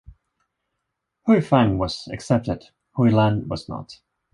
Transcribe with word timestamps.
Huifang 1.27 1.77
was 1.77 2.07
accepted; 2.07 2.65
Huilan 2.97 3.45
was 3.47 3.69
not. 3.69 3.99